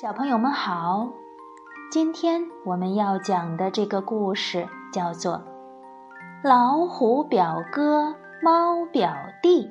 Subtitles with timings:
[0.00, 1.10] 小朋友们好，
[1.92, 5.34] 今天我们要讲的这个故事叫做
[6.42, 9.66] 《老虎表哥猫表弟》。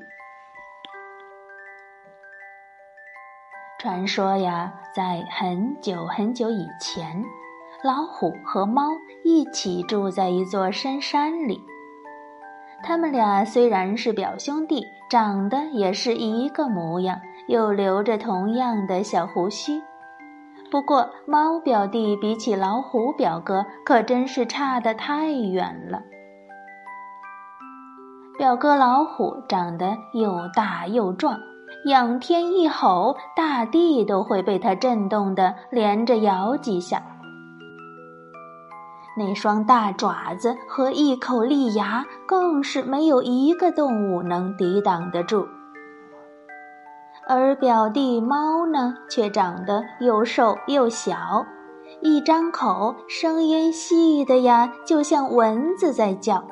[3.80, 7.26] 传说呀，在很久很久以前，
[7.84, 8.84] 老虎和猫
[9.24, 11.60] 一起住在一座深山里。
[12.84, 19.82] 他们俩虽然是表兄弟，长得也是一个模样，又留着同样的小胡须。
[20.72, 26.02] 不过，猫表弟比起老虎表哥可真是差得太远了。
[28.38, 31.40] 表哥老虎长得又大又壮，
[31.86, 37.02] 仰天一吼，大地都会被它震动的连着摇几下。
[39.18, 45.46] 那双大爪子和一口利牙，更是没有一个动物能抵挡得住。
[47.32, 51.46] 而表弟猫呢，却长得又瘦又小，
[52.02, 56.44] 一张口，声音细的呀，就像蚊子在叫。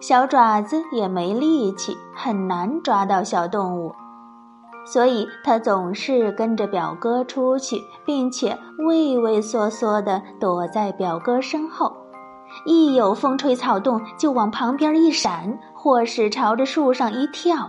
[0.00, 3.94] 小爪子也没力气，很难抓到小动物，
[4.86, 11.94] 所以他总是跟着表哥出去，并且畏畏缩缩地躲在表哥身后，
[12.64, 17.68] 一有风吹草动就往旁边一闪，或是朝着树上一跳。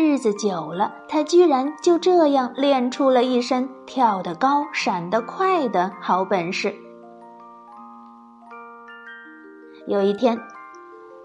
[0.00, 6.72] 日子久了，他居然就这样练出了一身跳得高、闪得快的好本事。
[9.88, 10.40] 有一天，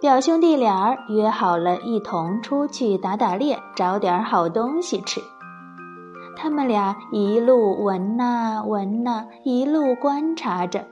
[0.01, 5.21] 表兄弟俩儿约好了一同出去打打猎，找点好东西吃。
[6.35, 10.88] 他们俩一路闻呐闻呐，一路观察着，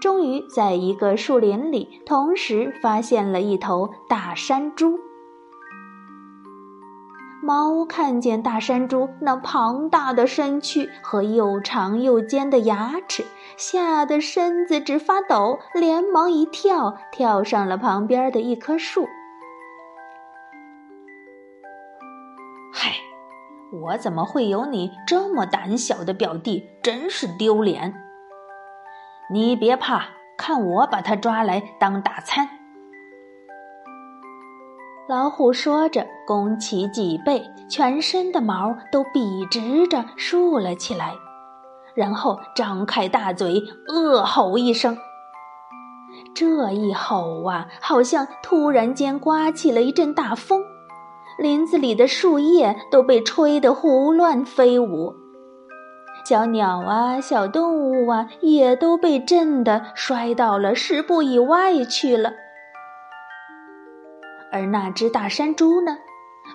[0.00, 5.00] 终于在一个树林里同时发现了一头大山猪。
[7.40, 13.24] 猫看见大山猪那庞大的身躯和又长又尖的牙齿，
[13.56, 19.06] 吓得身子直发抖，连忙一跳，跳上了旁边的一棵树。
[22.74, 22.90] 嗨，
[23.72, 26.68] 我怎么会有你这么胆小的表弟？
[26.82, 27.94] 真是丢脸！
[29.32, 32.57] 你别怕，看我把他抓来当大餐。
[35.08, 41.14] 老虎说着，弓起脊背，全身的毛都笔直着竖了起来，
[41.94, 43.54] 然后张开大嘴，
[43.88, 44.98] 恶吼一声。
[46.34, 50.60] 这一吼啊，好像突然间刮起了一阵大风，
[51.38, 55.14] 林子里的树叶都被吹得胡乱飞舞，
[56.22, 62.30] 小鸟啊、小动物啊，也都被震得摔到了十步以外去了。
[64.50, 65.98] 而那只大山猪呢，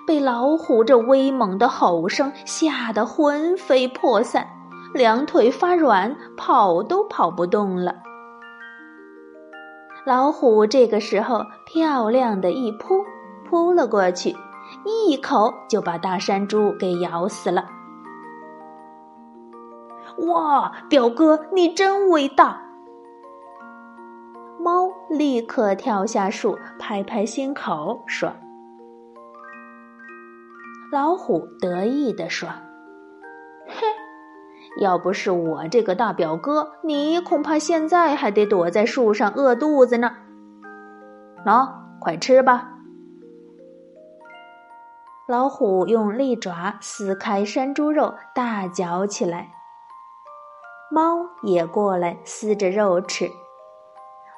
[0.07, 4.47] 被老虎这威猛的吼声吓得魂飞魄散，
[4.93, 7.95] 两腿发软，跑都跑不动了。
[10.05, 13.05] 老虎这个时候漂亮的一扑，
[13.47, 14.35] 扑了过去，
[14.85, 17.65] 一口就把大山猪给咬死了。
[20.27, 22.62] 哇，表哥你真伟大！
[25.09, 28.33] 立刻跳下树，拍拍心口说
[30.91, 33.85] ：“老虎得意地说，哼，
[34.81, 40.11] 要不是我这个大表哥，你恐怕现在还得躲在树上饿肚子呢。
[41.45, 41.69] 喏，
[41.99, 42.69] 快吃吧！”
[45.27, 49.51] 老虎用利爪撕开山猪肉，大嚼起来。
[50.91, 53.29] 猫也过来撕着肉吃。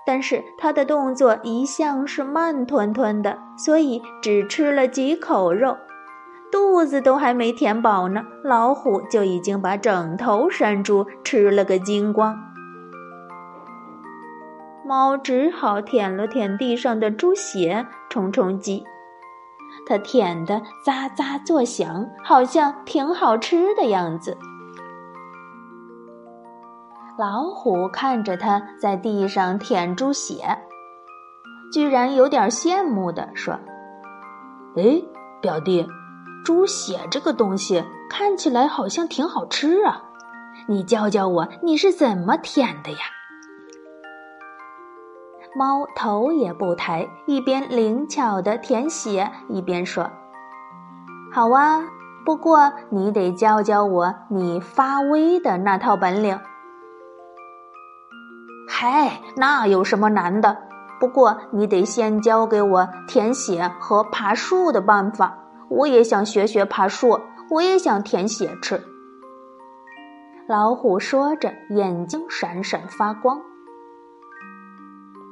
[0.06, 5.78] 但是他的动作一向是慢吞吞的，所以只吃了几口肉，
[6.52, 12.38] 肚子都还没填饱呢，老虎就已经把整头山猪吃了个精光。
[14.88, 18.84] 猫只好舔了舔地上的猪血，充充饥。
[19.88, 24.38] 它舔得咂咂作响，好像挺好吃的样子。
[27.18, 30.58] 老虎看着它在地上舔猪血，
[31.72, 33.58] 居然有点羡慕的说
[34.76, 35.02] ：“哎，
[35.42, 35.88] 表弟，
[36.44, 40.04] 猪血这个东西看起来好像挺好吃啊，
[40.68, 42.98] 你教教我你是怎么舔的呀？”
[45.56, 50.12] 猫头也不抬，一边灵巧的舔血，一边说
[51.32, 51.82] ：“好啊，
[52.26, 56.38] 不过你得教教我你发威的那套本领。”
[58.68, 60.58] 嗨，那有什么难的？
[61.00, 65.38] 不过你得先教给我舔血和爬树的办法。
[65.70, 67.20] 我也想学学爬树，
[67.50, 68.82] 我也想舔血吃。
[70.48, 73.40] 老虎说着，眼睛闪闪发光。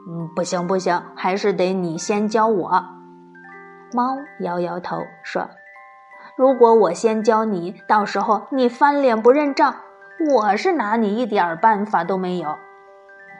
[0.09, 2.83] 嗯，不行不行，还是得你先教我。
[3.93, 5.47] 猫摇摇头说
[6.35, 9.75] ：“如果我先教你，到时候你翻脸不认账，
[10.33, 12.55] 我是拿你一点办法都没有。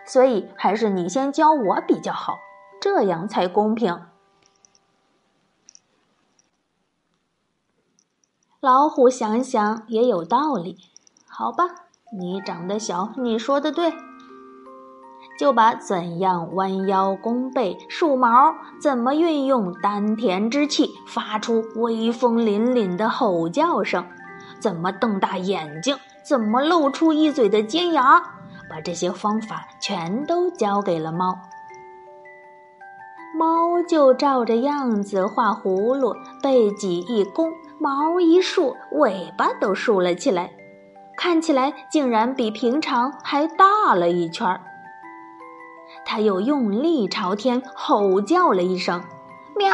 [0.06, 2.38] 所以还是你先教我比较好，
[2.82, 4.02] 这样才公平。”
[8.60, 10.78] 老虎想想也有道理，
[11.28, 11.66] 好吧，
[12.18, 13.94] 你长得小，你说的对。
[15.40, 24.06] 就把怎样弯腰弓背、竖毛，怎么运用丹田之气，发出威风凛凛的吼叫声，
[24.62, 28.22] 怎么瞪大眼睛，怎么露出一嘴的尖牙，
[28.74, 31.38] 把这些方法全都教给了猫。
[33.38, 40.50] 猫就照着样子画葫芦，背脊一弓，毛一竖，尾巴都竖了起来，
[41.16, 44.60] 看起来竟然比平常还大了一圈儿。
[46.04, 49.04] 它又用力朝天吼叫了一声
[49.56, 49.70] ，“喵！”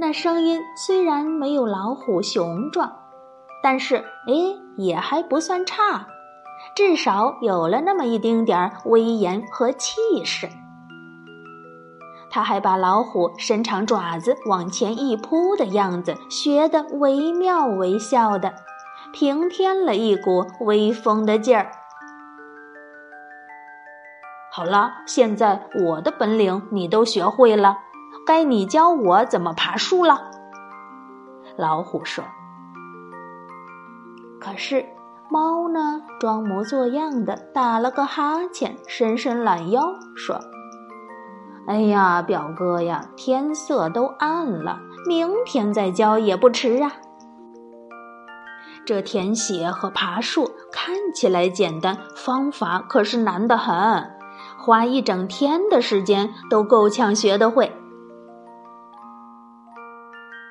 [0.00, 2.90] 那声音虽然没有老虎雄壮，
[3.62, 4.34] 但是哎，
[4.76, 6.06] 也还不算差，
[6.74, 10.48] 至少有了那么一丁点儿威严和气势。
[12.30, 18.54] 他还把老虎伸长爪子往前一扑的样子学得惟妙惟肖的，
[19.12, 21.70] 平添了一股威风的劲儿。
[24.52, 27.78] 好了，现在我的本领你都学会了，
[28.26, 30.30] 该你教我怎么爬树了。
[31.56, 32.22] 老虎说。
[34.50, 34.82] 可是
[35.28, 40.40] 猫呢，装模作样的打了个哈欠，伸伸懒腰，说
[41.68, 46.92] ：“哎呀，表哥呀，天色都暗了，明天再教也不迟啊。
[48.86, 54.10] 这填写和爬树看起来简单，方法可是难得很。”
[54.58, 57.70] 花一整天的时间都够呛学得会。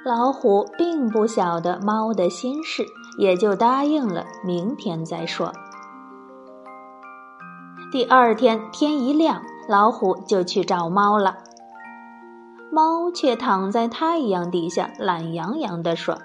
[0.06, 2.86] 老虎并不晓得猫的心事，
[3.18, 5.52] 也就答应了，明天再说。
[7.92, 11.38] 第二天天一亮，老虎就去找猫了。
[12.72, 16.20] 猫却躺在太阳底下，懒洋洋地说：“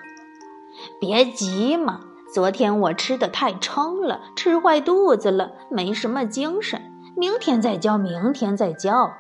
[1.00, 2.00] 别急嘛，
[2.34, 6.82] 昨天我吃的太撑了，吃坏肚子了，没什么精神。”
[7.16, 9.12] 明天再教，明天再教。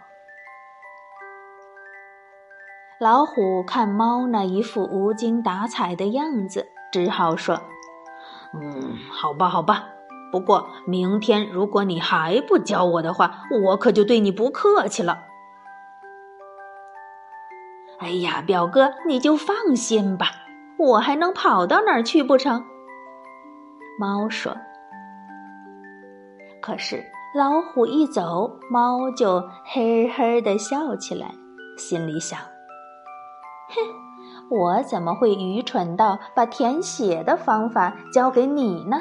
[2.98, 7.60] 老虎看猫那一副无精打采的样子，只好说
[8.54, 9.86] ：“嗯，好吧，好吧。
[10.30, 15.24] 不过明天如果你还不教我的话，我可就对你不客气了。”
[17.98, 20.26] 哎呀，表哥，你就放心吧，
[20.78, 22.64] 我还能跑到哪儿去不成？
[23.98, 24.56] 猫说。
[26.60, 27.04] 可是。
[27.34, 31.34] 老虎一走，猫就嘿嘿的笑起来，
[31.78, 32.38] 心里想
[33.72, 33.74] ：“哼，
[34.52, 39.00] 我怎么会愚蠢到把填血的方法交给你呢？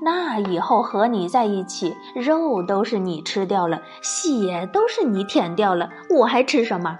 [0.00, 6.98] 那以后和你在一起，肉都是你吃掉了，血都是你舔掉了，我还吃什么？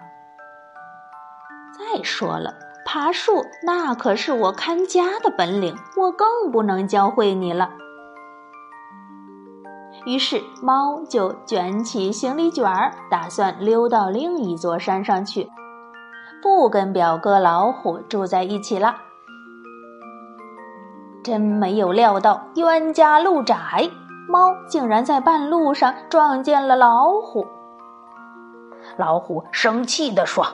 [1.79, 2.55] 再说了，
[2.85, 7.71] 爬树那可是我看家的本领，我更不能教会你了。”
[10.05, 15.51] 于是，猫就卷起行李卷儿，打算溜到另一座山上去，
[16.43, 18.97] 不跟表哥老虎住在一起了。
[21.23, 23.91] 真没有料到，冤家路窄，
[24.29, 27.47] 猫竟然在半路上撞见了老虎。
[28.97, 30.45] 老虎生气地说：“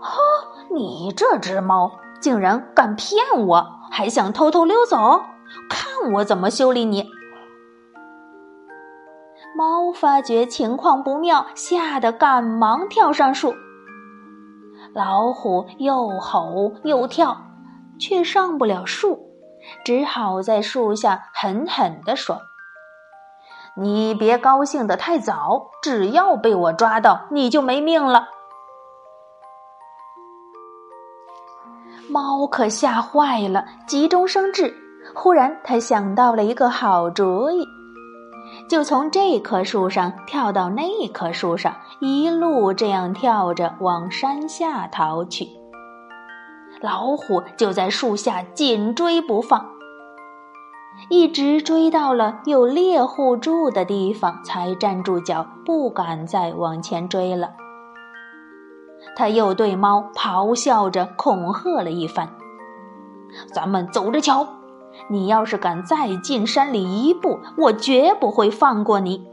[0.00, 0.18] 哈，
[0.70, 5.22] 你这只猫竟然敢骗我，还想偷偷溜走，
[5.70, 7.08] 看我怎么修理你！”
[9.56, 13.54] 猫发觉情况不妙，吓得赶忙跳上树。
[14.94, 17.36] 老虎又吼又跳，
[17.98, 19.28] 却上不了树，
[19.84, 22.42] 只好在树下狠狠地说
[23.74, 28.28] ：“你别高兴得太早，只要被我抓到，你就没命了。”
[32.08, 34.72] 猫可吓坏了，急中生智，
[35.12, 37.66] 忽然他想到了一个好主意。
[38.68, 45.48] 就从这棵树上跳到那棵树上，一路这样跳着往山下逃去。
[46.80, 49.66] 老虎就在树下紧追不放，
[51.08, 57.50] 一直追到了有猎户住的地方，才站住脚，不敢再往前追了。
[59.16, 62.28] 他又对猫咆哮着恐吓了一番
[63.52, 64.46] ：“咱们走着瞧，
[65.08, 69.26] 你要是敢再进山里一步，我绝不会放过你。”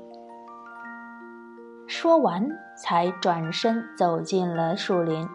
[1.88, 2.48] 说完，
[2.82, 5.27] 才转身走进了树林。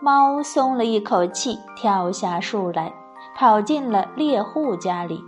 [0.00, 2.92] 猫松了一口气，跳下树来，
[3.36, 5.22] 跑进了猎户家里。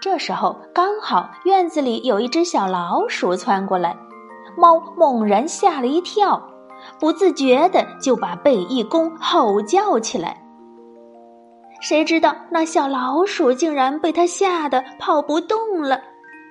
[0.00, 3.96] 这时候，刚好院子里有一只小老鼠窜过来，
[4.56, 6.40] 猫猛然吓了一跳，
[6.98, 10.42] 不自觉的就把背一弓，吼叫起来。
[11.80, 16.00] 谁知道那小老鼠竟然被它吓得跑不动了，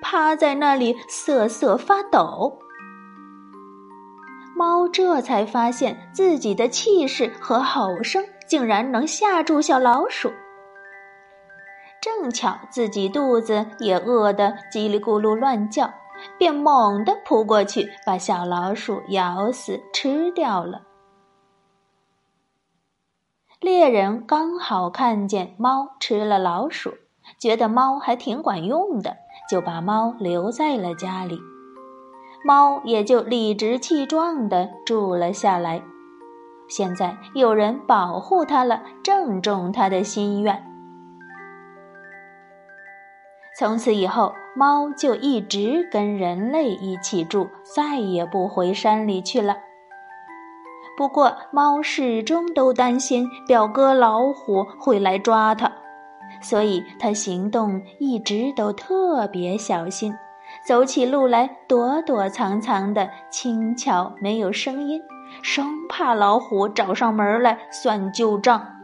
[0.00, 2.58] 趴在那里瑟瑟发抖。
[4.56, 10.32] 猫这才发现自己的气势和吼声竟然能吓住小老鼠。
[12.00, 15.92] 正巧自己肚子也饿得叽里咕噜乱叫，
[16.38, 20.82] 便猛地扑过去，把小老鼠咬死吃掉了。
[23.60, 26.94] 猎人刚好看见猫吃了老鼠，
[27.38, 29.16] 觉得猫还挺管用的，
[29.50, 31.40] 就把猫留在了家里。
[32.44, 35.82] 猫也就理直气壮地住了下来。
[36.68, 40.67] 现在有人保护它了，正中它的心愿。
[43.58, 49.56] 从此以后，猫就一直跟人类一起住，再也不回山里去了。
[50.96, 55.72] 不过，猫始终都担心表哥老虎会来抓它，
[56.40, 60.14] 所以它行动一直都特别小心，
[60.64, 65.00] 走起路来躲躲藏藏的，轻巧没有声音，
[65.42, 68.77] 生怕老虎找上门来算旧账。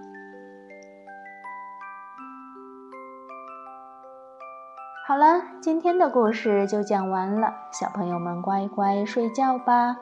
[5.06, 9.98] 好了，今天的故事就讲完了，小朋友们乖乖睡觉吧，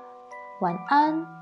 [0.61, 1.42] 晚安。